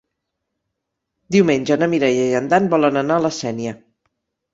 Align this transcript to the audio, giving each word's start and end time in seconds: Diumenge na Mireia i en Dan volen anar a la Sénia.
Diumenge 1.35 1.77
na 1.81 1.89
Mireia 1.91 2.23
i 2.31 2.39
en 2.39 2.47
Dan 2.53 2.71
volen 2.71 2.97
anar 3.03 3.19
a 3.21 3.23
la 3.27 3.31
Sénia. 3.41 3.75